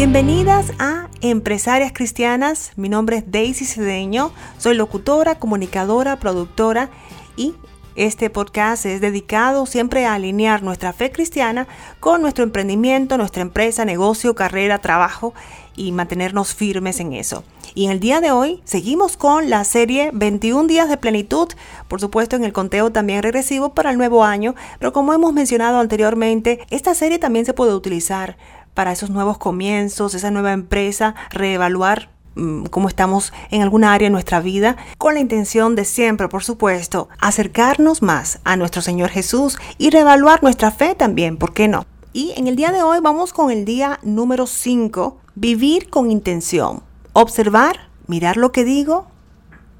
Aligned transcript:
Bienvenidas 0.00 0.72
a 0.78 1.10
Empresarias 1.20 1.92
Cristianas. 1.92 2.72
Mi 2.76 2.88
nombre 2.88 3.18
es 3.18 3.30
Daisy 3.30 3.66
Cedeño. 3.66 4.32
Soy 4.56 4.74
locutora, 4.74 5.38
comunicadora, 5.38 6.18
productora 6.18 6.88
y 7.36 7.52
este 7.96 8.30
podcast 8.30 8.86
es 8.86 9.02
dedicado 9.02 9.66
siempre 9.66 10.06
a 10.06 10.14
alinear 10.14 10.62
nuestra 10.62 10.94
fe 10.94 11.12
cristiana 11.12 11.68
con 12.00 12.22
nuestro 12.22 12.44
emprendimiento, 12.44 13.18
nuestra 13.18 13.42
empresa, 13.42 13.84
negocio, 13.84 14.34
carrera, 14.34 14.78
trabajo 14.78 15.34
y 15.76 15.92
mantenernos 15.92 16.54
firmes 16.54 16.98
en 16.98 17.12
eso. 17.12 17.44
Y 17.74 17.84
en 17.84 17.92
el 17.92 18.00
día 18.00 18.22
de 18.22 18.30
hoy 18.30 18.62
seguimos 18.64 19.18
con 19.18 19.50
la 19.50 19.64
serie 19.64 20.10
21 20.14 20.66
días 20.66 20.88
de 20.88 20.96
plenitud, 20.96 21.48
por 21.88 22.00
supuesto 22.00 22.36
en 22.36 22.44
el 22.44 22.54
conteo 22.54 22.90
también 22.90 23.22
regresivo 23.22 23.74
para 23.74 23.90
el 23.90 23.98
nuevo 23.98 24.24
año, 24.24 24.54
pero 24.78 24.92
como 24.92 25.12
hemos 25.12 25.34
mencionado 25.34 25.78
anteriormente, 25.78 26.60
esta 26.70 26.94
serie 26.94 27.18
también 27.18 27.44
se 27.44 27.52
puede 27.52 27.74
utilizar 27.74 28.36
para 28.80 28.92
esos 28.92 29.10
nuevos 29.10 29.36
comienzos, 29.36 30.14
esa 30.14 30.30
nueva 30.30 30.54
empresa, 30.54 31.14
reevaluar 31.28 32.08
mm, 32.34 32.64
cómo 32.70 32.88
estamos 32.88 33.30
en 33.50 33.60
alguna 33.60 33.92
área 33.92 34.06
de 34.06 34.12
nuestra 34.12 34.40
vida, 34.40 34.78
con 34.96 35.12
la 35.12 35.20
intención 35.20 35.74
de 35.76 35.84
siempre, 35.84 36.28
por 36.28 36.42
supuesto, 36.42 37.10
acercarnos 37.18 38.00
más 38.00 38.40
a 38.44 38.56
nuestro 38.56 38.80
Señor 38.80 39.10
Jesús 39.10 39.58
y 39.76 39.90
reevaluar 39.90 40.42
nuestra 40.42 40.70
fe 40.70 40.94
también, 40.94 41.36
¿por 41.36 41.52
qué 41.52 41.68
no? 41.68 41.84
Y 42.14 42.32
en 42.38 42.46
el 42.46 42.56
día 42.56 42.72
de 42.72 42.82
hoy 42.82 43.00
vamos 43.02 43.34
con 43.34 43.50
el 43.50 43.66
día 43.66 43.98
número 44.02 44.46
5, 44.46 45.18
vivir 45.34 45.90
con 45.90 46.10
intención, 46.10 46.82
observar, 47.12 47.90
mirar 48.06 48.38
lo 48.38 48.50
que 48.50 48.64
digo, 48.64 49.08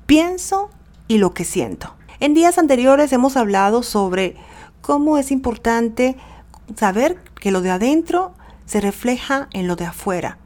pienso 0.04 0.68
y 1.08 1.16
lo 1.16 1.32
que 1.32 1.46
siento. 1.46 1.94
En 2.18 2.34
días 2.34 2.58
anteriores 2.58 3.14
hemos 3.14 3.38
hablado 3.38 3.82
sobre 3.82 4.36
cómo 4.82 5.16
es 5.16 5.30
importante 5.30 6.18
saber 6.76 7.16
que 7.40 7.50
lo 7.50 7.62
de 7.62 7.70
adentro 7.70 8.34
se 8.70 8.80
refleja 8.80 9.48
en 9.52 9.66
lo 9.66 9.74
de 9.74 9.84
afuera. 9.84 10.38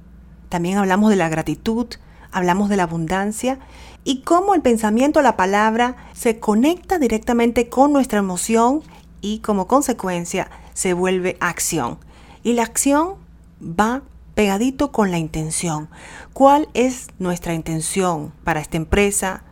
También 0.48 0.78
hablamos 0.78 1.10
de 1.10 1.16
la 1.16 1.28
gratitud, 1.28 1.88
hablamos 2.32 2.70
de 2.70 2.78
la 2.78 2.84
abundancia 2.84 3.58
y 4.02 4.22
cómo 4.22 4.54
el 4.54 4.62
pensamiento, 4.62 5.20
la 5.20 5.36
palabra, 5.36 5.96
se 6.14 6.40
conecta 6.40 6.98
directamente 6.98 7.68
con 7.68 7.92
nuestra 7.92 8.20
emoción 8.20 8.82
y 9.20 9.40
como 9.40 9.66
consecuencia 9.66 10.50
se 10.72 10.94
vuelve 10.94 11.36
acción. 11.38 11.98
Y 12.42 12.54
la 12.54 12.62
acción 12.62 13.16
va 13.60 14.00
pegadito 14.34 14.90
con 14.90 15.10
la 15.10 15.18
intención. 15.18 15.90
¿Cuál 16.32 16.70
es 16.72 17.08
nuestra 17.18 17.52
intención 17.52 18.32
para 18.42 18.60
esta 18.60 18.78
empresa, 18.78 19.42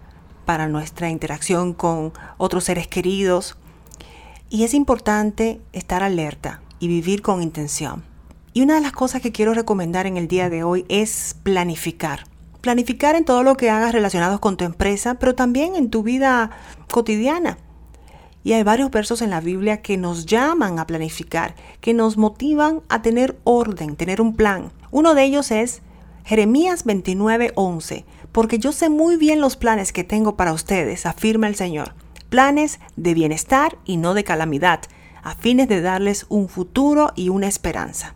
para 0.46 0.66
nuestra 0.66 1.10
interacción 1.10 1.74
con 1.74 2.14
otros 2.38 2.64
seres 2.64 2.88
queridos? 2.88 3.58
Y 4.48 4.64
es 4.64 4.72
importante 4.72 5.60
estar 5.74 6.02
alerta 6.02 6.62
y 6.78 6.88
vivir 6.88 7.20
con 7.20 7.42
intención. 7.42 8.10
Y 8.54 8.60
una 8.60 8.74
de 8.74 8.82
las 8.82 8.92
cosas 8.92 9.22
que 9.22 9.32
quiero 9.32 9.54
recomendar 9.54 10.06
en 10.06 10.18
el 10.18 10.28
día 10.28 10.50
de 10.50 10.62
hoy 10.62 10.84
es 10.90 11.36
planificar. 11.42 12.26
Planificar 12.60 13.16
en 13.16 13.24
todo 13.24 13.42
lo 13.42 13.56
que 13.56 13.70
hagas 13.70 13.92
relacionados 13.92 14.40
con 14.40 14.58
tu 14.58 14.66
empresa, 14.66 15.14
pero 15.14 15.34
también 15.34 15.74
en 15.74 15.88
tu 15.88 16.02
vida 16.02 16.50
cotidiana. 16.90 17.56
Y 18.44 18.52
hay 18.52 18.62
varios 18.62 18.90
versos 18.90 19.22
en 19.22 19.30
la 19.30 19.40
Biblia 19.40 19.80
que 19.80 19.96
nos 19.96 20.26
llaman 20.26 20.78
a 20.78 20.86
planificar, 20.86 21.54
que 21.80 21.94
nos 21.94 22.18
motivan 22.18 22.82
a 22.90 23.00
tener 23.00 23.38
orden, 23.44 23.96
tener 23.96 24.20
un 24.20 24.36
plan. 24.36 24.70
Uno 24.90 25.14
de 25.14 25.24
ellos 25.24 25.50
es 25.50 25.80
Jeremías 26.24 26.84
29:11, 26.84 28.04
porque 28.32 28.58
yo 28.58 28.72
sé 28.72 28.90
muy 28.90 29.16
bien 29.16 29.40
los 29.40 29.56
planes 29.56 29.94
que 29.94 30.04
tengo 30.04 30.36
para 30.36 30.52
ustedes, 30.52 31.06
afirma 31.06 31.48
el 31.48 31.54
Señor. 31.54 31.94
Planes 32.28 32.80
de 32.96 33.14
bienestar 33.14 33.78
y 33.86 33.96
no 33.96 34.12
de 34.12 34.24
calamidad, 34.24 34.80
a 35.22 35.36
fines 35.36 35.68
de 35.68 35.80
darles 35.80 36.26
un 36.28 36.50
futuro 36.50 37.12
y 37.16 37.30
una 37.30 37.46
esperanza. 37.46 38.14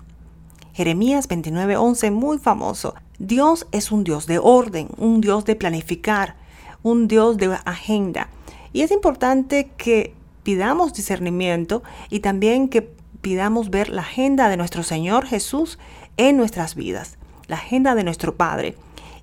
Jeremías 0.76 1.26
29:11, 1.26 2.10
muy 2.10 2.36
famoso. 2.36 2.94
Dios 3.18 3.66
es 3.72 3.90
un 3.90 4.04
Dios 4.04 4.26
de 4.26 4.38
orden, 4.38 4.88
un 4.98 5.22
Dios 5.22 5.46
de 5.46 5.56
planificar, 5.56 6.36
un 6.82 7.08
Dios 7.08 7.38
de 7.38 7.58
agenda. 7.64 8.28
Y 8.74 8.82
es 8.82 8.90
importante 8.90 9.70
que 9.78 10.12
pidamos 10.42 10.92
discernimiento 10.92 11.82
y 12.10 12.20
también 12.20 12.68
que 12.68 12.82
pidamos 13.22 13.70
ver 13.70 13.88
la 13.88 14.02
agenda 14.02 14.50
de 14.50 14.58
nuestro 14.58 14.82
Señor 14.82 15.24
Jesús 15.24 15.78
en 16.18 16.36
nuestras 16.36 16.74
vidas, 16.74 17.16
la 17.46 17.56
agenda 17.56 17.94
de 17.94 18.04
nuestro 18.04 18.36
Padre, 18.36 18.76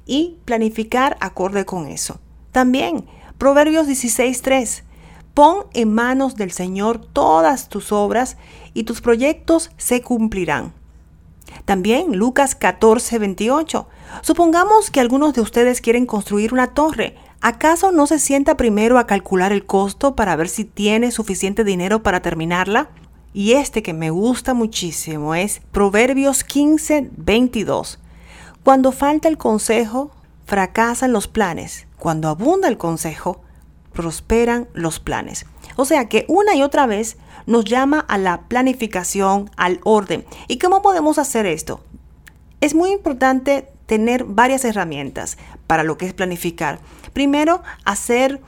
y 0.07 0.37
planificar 0.45 1.17
acorde 1.19 1.65
con 1.65 1.85
eso. 1.85 2.19
También, 2.51 3.05
Proverbios 3.37 3.85
16:3. 3.85 4.85
Pon 5.35 5.67
en 5.75 5.93
manos 5.93 6.35
del 6.35 6.51
Señor 6.51 6.97
todas 6.97 7.69
tus 7.69 7.91
obras 7.91 8.37
y 8.73 8.85
tus 8.85 9.01
proyectos 9.01 9.69
se 9.77 10.01
cumplirán. 10.01 10.73
También 11.65 12.17
Lucas 12.17 12.55
14, 12.55 13.19
28. 13.19 13.87
Supongamos 14.21 14.91
que 14.91 14.99
algunos 14.99 15.33
de 15.33 15.41
ustedes 15.41 15.81
quieren 15.81 16.05
construir 16.05 16.53
una 16.53 16.73
torre. 16.73 17.15
¿Acaso 17.41 17.91
no 17.91 18.07
se 18.07 18.19
sienta 18.19 18.57
primero 18.57 18.97
a 18.97 19.07
calcular 19.07 19.51
el 19.51 19.65
costo 19.65 20.15
para 20.15 20.35
ver 20.35 20.49
si 20.49 20.65
tiene 20.65 21.11
suficiente 21.11 21.63
dinero 21.63 22.03
para 22.03 22.21
terminarla? 22.21 22.89
Y 23.33 23.53
este 23.53 23.81
que 23.81 23.93
me 23.93 24.11
gusta 24.11 24.53
muchísimo 24.53 25.33
es 25.35 25.61
Proverbios 25.71 26.43
15, 26.43 27.09
22. 27.17 27.99
Cuando 28.63 28.91
falta 28.91 29.27
el 29.27 29.37
consejo, 29.37 30.11
fracasan 30.45 31.11
los 31.11 31.27
planes. 31.27 31.87
Cuando 31.97 32.29
abunda 32.29 32.67
el 32.67 32.77
consejo, 32.77 33.41
prosperan 33.93 34.67
los 34.73 34.99
planes. 34.99 35.45
O 35.75 35.85
sea 35.85 36.09
que 36.09 36.25
una 36.27 36.55
y 36.55 36.61
otra 36.61 36.85
vez 36.85 37.17
nos 37.45 37.65
llama 37.65 37.99
a 37.99 38.17
la 38.17 38.41
planificación, 38.41 39.49
al 39.55 39.79
orden. 39.83 40.25
¿Y 40.47 40.57
cómo 40.59 40.81
podemos 40.81 41.17
hacer 41.17 41.45
esto? 41.45 41.83
Es 42.61 42.75
muy 42.75 42.91
importante 42.91 43.69
tener 43.85 44.23
varias 44.23 44.65
herramientas 44.65 45.37
para 45.67 45.83
lo 45.83 45.97
que 45.97 46.05
es 46.05 46.13
planificar. 46.13 46.79
Primero, 47.13 47.61
hacer 47.85 48.41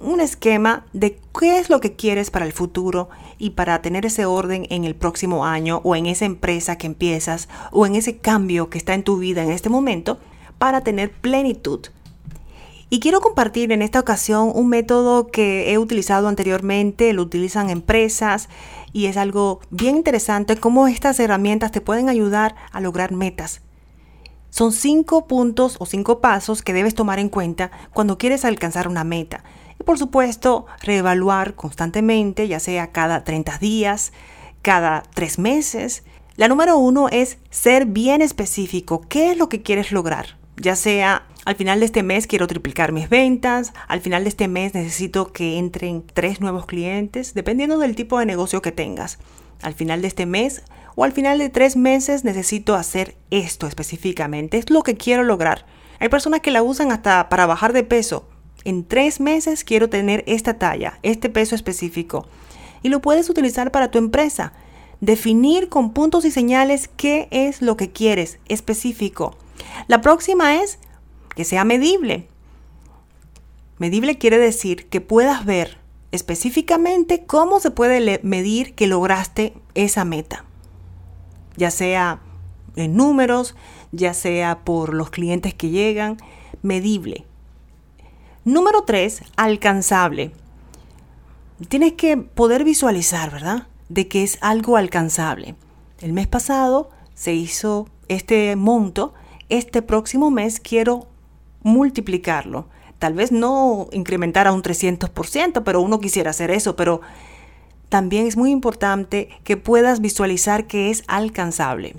un 0.00 0.20
esquema 0.20 0.86
de 0.92 1.18
qué 1.38 1.58
es 1.58 1.70
lo 1.70 1.80
que 1.80 1.94
quieres 1.94 2.30
para 2.30 2.46
el 2.46 2.52
futuro 2.52 3.08
y 3.38 3.50
para 3.50 3.82
tener 3.82 4.06
ese 4.06 4.26
orden 4.26 4.66
en 4.70 4.84
el 4.84 4.94
próximo 4.94 5.44
año 5.44 5.80
o 5.84 5.96
en 5.96 6.06
esa 6.06 6.24
empresa 6.24 6.78
que 6.78 6.86
empiezas 6.86 7.48
o 7.72 7.86
en 7.86 7.94
ese 7.94 8.18
cambio 8.18 8.70
que 8.70 8.78
está 8.78 8.94
en 8.94 9.02
tu 9.02 9.18
vida 9.18 9.42
en 9.42 9.50
este 9.50 9.68
momento 9.68 10.18
para 10.58 10.82
tener 10.82 11.10
plenitud 11.12 11.86
y 12.90 13.00
quiero 13.00 13.20
compartir 13.20 13.70
en 13.72 13.82
esta 13.82 14.00
ocasión 14.00 14.50
un 14.54 14.68
método 14.68 15.26
que 15.26 15.72
he 15.72 15.78
utilizado 15.78 16.28
anteriormente, 16.28 17.12
lo 17.12 17.22
utilizan 17.22 17.68
empresas 17.68 18.48
y 18.92 19.06
es 19.06 19.18
algo 19.18 19.60
bien 19.70 19.96
interesante 19.96 20.56
cómo 20.56 20.88
estas 20.88 21.20
herramientas 21.20 21.70
te 21.70 21.82
pueden 21.82 22.08
ayudar 22.08 22.54
a 22.72 22.80
lograr 22.80 23.12
metas. 23.12 23.60
Son 24.48 24.72
cinco 24.72 25.26
puntos 25.26 25.76
o 25.78 25.84
cinco 25.84 26.20
pasos 26.20 26.62
que 26.62 26.72
debes 26.72 26.94
tomar 26.94 27.18
en 27.18 27.28
cuenta 27.28 27.70
cuando 27.92 28.16
quieres 28.16 28.46
alcanzar 28.46 28.88
una 28.88 29.04
meta. 29.04 29.44
Y 29.78 29.84
por 29.84 29.98
supuesto, 29.98 30.64
reevaluar 30.82 31.54
constantemente, 31.54 32.48
ya 32.48 32.58
sea 32.58 32.90
cada 32.90 33.22
30 33.22 33.58
días, 33.58 34.12
cada 34.62 35.02
tres 35.14 35.38
meses. 35.38 36.04
La 36.36 36.48
número 36.48 36.78
uno 36.78 37.08
es 37.10 37.36
ser 37.50 37.84
bien 37.84 38.22
específico. 38.22 39.02
¿Qué 39.08 39.30
es 39.30 39.36
lo 39.36 39.50
que 39.50 39.60
quieres 39.60 39.92
lograr? 39.92 40.37
Ya 40.60 40.74
sea 40.74 41.24
al 41.44 41.54
final 41.54 41.80
de 41.80 41.86
este 41.86 42.02
mes 42.02 42.26
quiero 42.26 42.46
triplicar 42.46 42.92
mis 42.92 43.08
ventas, 43.08 43.72
al 43.86 44.00
final 44.00 44.24
de 44.24 44.28
este 44.28 44.48
mes 44.48 44.74
necesito 44.74 45.32
que 45.32 45.56
entren 45.56 46.04
tres 46.12 46.40
nuevos 46.40 46.66
clientes, 46.66 47.32
dependiendo 47.32 47.78
del 47.78 47.94
tipo 47.94 48.18
de 48.18 48.26
negocio 48.26 48.60
que 48.60 48.72
tengas. 48.72 49.18
Al 49.62 49.74
final 49.74 50.02
de 50.02 50.08
este 50.08 50.26
mes 50.26 50.62
o 50.94 51.04
al 51.04 51.12
final 51.12 51.38
de 51.38 51.48
tres 51.48 51.76
meses 51.76 52.24
necesito 52.24 52.74
hacer 52.74 53.16
esto 53.30 53.66
específicamente, 53.66 54.58
es 54.58 54.68
lo 54.68 54.82
que 54.82 54.96
quiero 54.96 55.22
lograr. 55.22 55.64
Hay 56.00 56.08
personas 56.08 56.40
que 56.40 56.50
la 56.50 56.62
usan 56.62 56.92
hasta 56.92 57.28
para 57.28 57.46
bajar 57.46 57.72
de 57.72 57.84
peso. 57.84 58.28
En 58.64 58.84
tres 58.84 59.20
meses 59.20 59.64
quiero 59.64 59.88
tener 59.88 60.24
esta 60.26 60.58
talla, 60.58 60.98
este 61.02 61.28
peso 61.28 61.54
específico. 61.54 62.26
Y 62.82 62.88
lo 62.88 63.00
puedes 63.00 63.30
utilizar 63.30 63.70
para 63.70 63.90
tu 63.90 63.98
empresa. 63.98 64.52
Definir 65.00 65.68
con 65.68 65.92
puntos 65.92 66.24
y 66.24 66.30
señales 66.30 66.90
qué 66.96 67.28
es 67.30 67.62
lo 67.62 67.76
que 67.76 67.90
quieres 67.90 68.38
específico. 68.48 69.36
La 69.86 70.00
próxima 70.00 70.56
es 70.62 70.78
que 71.34 71.44
sea 71.44 71.64
medible. 71.64 72.28
Medible 73.78 74.18
quiere 74.18 74.38
decir 74.38 74.88
que 74.88 75.00
puedas 75.00 75.44
ver 75.44 75.78
específicamente 76.10 77.24
cómo 77.26 77.60
se 77.60 77.70
puede 77.70 78.20
medir 78.22 78.74
que 78.74 78.86
lograste 78.86 79.54
esa 79.74 80.04
meta, 80.04 80.44
ya 81.56 81.70
sea 81.70 82.20
en 82.76 82.96
números, 82.96 83.54
ya 83.92 84.14
sea 84.14 84.60
por 84.64 84.94
los 84.94 85.10
clientes 85.10 85.54
que 85.54 85.70
llegan, 85.70 86.16
medible. 86.62 87.24
Número 88.44 88.82
tres, 88.82 89.22
alcanzable. 89.36 90.32
Tienes 91.68 91.94
que 91.94 92.16
poder 92.16 92.64
visualizar, 92.64 93.30
¿verdad? 93.30 93.66
De 93.88 94.08
que 94.08 94.22
es 94.22 94.38
algo 94.40 94.76
alcanzable. 94.76 95.54
El 96.00 96.12
mes 96.12 96.26
pasado 96.26 96.90
se 97.14 97.34
hizo 97.34 97.88
este 98.06 98.54
monto, 98.56 99.12
este 99.48 99.82
próximo 99.82 100.30
mes 100.30 100.60
quiero 100.60 101.06
multiplicarlo. 101.62 102.68
Tal 102.98 103.14
vez 103.14 103.30
no 103.32 103.88
incrementar 103.92 104.46
a 104.46 104.52
un 104.52 104.62
300%, 104.62 105.62
pero 105.64 105.80
uno 105.80 106.00
quisiera 106.00 106.30
hacer 106.30 106.50
eso, 106.50 106.76
pero 106.76 107.00
también 107.88 108.26
es 108.26 108.36
muy 108.36 108.50
importante 108.50 109.28
que 109.44 109.56
puedas 109.56 110.00
visualizar 110.00 110.66
que 110.66 110.90
es 110.90 111.04
alcanzable. 111.06 111.96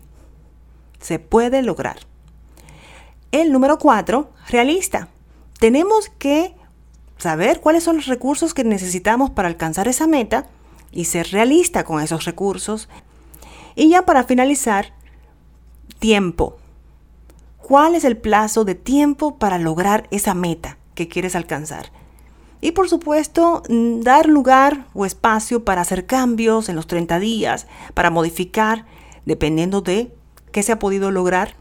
se 1.00 1.18
puede 1.18 1.62
lograr. 1.62 1.98
El 3.32 3.54
número 3.54 3.78
cuatro, 3.78 4.32
realista. 4.50 5.08
Tenemos 5.60 6.10
que 6.10 6.54
saber 7.18 7.62
cuáles 7.62 7.84
son 7.84 7.96
los 7.96 8.08
recursos 8.08 8.54
que 8.54 8.66
necesitamos 8.66 9.30
para 9.30 9.48
alcanzar 9.48 9.88
esa 9.88 10.08
meta 10.08 10.48
y 10.92 11.06
ser 11.06 11.28
realista 11.32 11.86
con 11.86 12.02
esos 12.02 12.26
recursos. 12.26 12.90
Y 13.76 13.90
ya 13.90 14.06
para 14.06 14.26
finalizar, 14.26 14.94
tiempo. 16.00 16.58
¿Cuál 17.70 17.94
es 17.94 18.04
el 18.04 18.18
plazo 18.18 18.66
de 18.66 18.74
tiempo 18.74 19.38
para 19.38 19.60
lograr 19.60 20.08
esa 20.10 20.34
meta 20.34 20.80
que 20.96 21.08
quieres 21.08 21.36
alcanzar? 21.36 21.92
Y 22.62 22.72
por 22.72 22.90
supuesto, 22.90 23.62
mm, 23.70 24.00
dar 24.00 24.26
lugar 24.26 24.88
o 24.96 25.06
espacio 25.06 25.64
para 25.64 25.82
hacer 25.82 26.08
cambios 26.08 26.68
en 26.68 26.76
los 26.76 26.88
30 26.88 27.20
días, 27.20 27.68
para 27.94 28.10
modificar, 28.10 28.88
dependiendo 29.28 29.82
de 29.82 30.12
qué 30.52 30.64
se 30.64 30.72
ha 30.72 30.80
podido 30.80 31.12
lograr. 31.12 31.58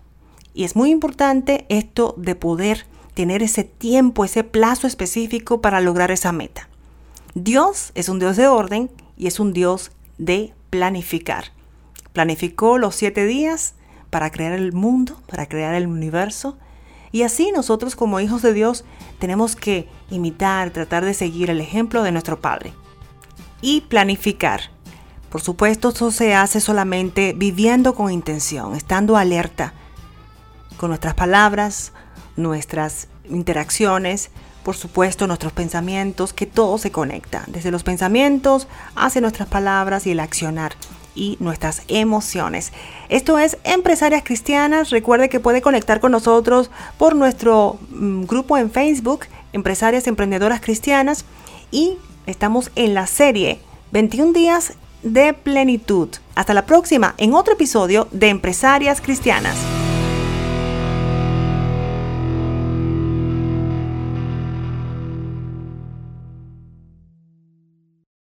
Y 0.55 0.65
es 0.65 0.77
muy 0.77 0.93
importante 0.93 1.67
esto 1.69 2.15
de 2.17 2.35
poder 2.35 2.87
tener 3.13 3.43
ese 3.43 3.65
tiempo, 3.65 4.25
ese 4.25 4.45
plazo 4.45 4.87
específico 4.87 5.61
para 5.61 5.83
lograr 5.83 6.11
esa 6.11 6.33
meta. 6.33 6.71
Dios 7.35 7.93
es 7.95 8.09
un 8.09 8.19
Dios 8.19 8.39
de 8.39 8.47
orden 8.47 8.91
y 9.19 9.27
es 9.27 9.39
un 9.41 9.53
Dios 9.53 9.93
de 10.17 10.55
planificar. 10.71 11.53
Planificó 12.15 12.79
los 12.79 12.95
siete 12.95 13.27
días 13.27 13.75
para 14.11 14.31
crear 14.31 14.53
el 14.53 14.73
mundo, 14.73 15.21
para 15.27 15.47
crear 15.47 15.75
el 15.75 15.87
universo. 15.87 16.57
Y 17.13 17.23
así 17.23 17.53
nosotros 17.53 17.97
como 17.97 18.21
hijos 18.21 18.43
de 18.43 18.53
Dios 18.53 18.85
tenemos 19.19 19.57
que 19.57 19.89
imitar, 20.11 20.71
tratar 20.71 21.05
de 21.05 21.15
seguir 21.15 21.51
el 21.51 21.61
ejemplo 21.61 22.03
de 22.03 22.13
nuestro 22.13 22.41
Padre. 22.41 22.73
Y 23.61 23.83
planificar. 23.83 24.61
Por 25.31 25.41
supuesto, 25.43 25.91
eso 25.91 26.11
se 26.11 26.35
hace 26.35 26.61
solamente 26.61 27.35
viviendo 27.37 27.95
con 27.95 28.11
intención, 28.11 28.75
estando 28.75 29.17
alerta 29.17 29.75
con 30.79 30.91
nuestras 30.91 31.15
palabras, 31.15 31.93
nuestras 32.37 33.09
interacciones, 33.29 34.31
por 34.63 34.77
supuesto 34.77 35.27
nuestros 35.27 35.53
pensamientos, 35.53 36.33
que 36.33 36.47
todo 36.47 36.79
se 36.79 36.91
conecta, 36.91 37.45
desde 37.47 37.71
los 37.71 37.83
pensamientos 37.83 38.69
hacia 38.95 39.21
nuestras 39.21 39.49
palabras 39.49 40.07
y 40.07 40.13
el 40.13 40.21
accionar 40.21 40.75
y 41.19 41.37
nuestras 41.41 41.83
emociones. 41.89 42.73
Esto 43.09 43.39
es 43.39 43.59
Empresarias 43.65 44.23
Cristianas. 44.25 44.91
Recuerde 44.91 45.29
que 45.29 45.41
puede 45.41 45.61
conectar 45.61 46.01
con 46.01 46.13
nosotros 46.13 46.71
por 46.97 47.17
nuestro 47.17 47.79
mm, 47.91 48.25
grupo 48.25 48.57
en 48.57 48.71
Facebook, 48.71 49.27
Empresarias 49.53 50.07
Emprendedoras 50.07 50.61
Cristianas, 50.61 51.25
y 51.71 51.99
estamos 52.27 52.71
en 52.77 52.95
la 52.95 53.07
serie 53.07 53.61
21 53.91 54.33
días 54.33 54.75
de 55.03 55.35
plenitud. 55.35 56.09
Hasta 56.35 56.55
la 56.55 56.67
próxima 56.67 57.15
en 57.19 57.35
otro 57.35 57.55
episodio 57.55 58.07
de 58.13 58.29
Empresarias 58.29 59.01
Cristianas. 59.01 59.57